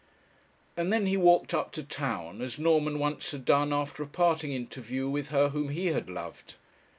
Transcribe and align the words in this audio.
And 0.75 0.91
then 0.91 1.05
he 1.05 1.15
walked 1.15 1.53
up 1.53 1.71
to 1.73 1.83
town, 1.83 2.41
as 2.41 2.57
Norman 2.57 2.97
once 2.97 3.29
had 3.29 3.45
done 3.45 3.71
after 3.71 4.01
a 4.01 4.07
parting 4.07 4.51
interview 4.51 5.07
with 5.07 5.29
her 5.29 5.49
whom 5.49 5.69
he 5.69 5.91
had 5.93 6.09
loved. 6.09 6.55